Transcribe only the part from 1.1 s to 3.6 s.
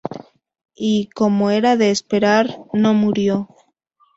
como era de esperar, no murió.